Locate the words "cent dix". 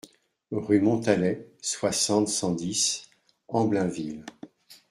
2.27-3.07